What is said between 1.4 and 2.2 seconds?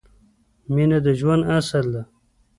اصل ده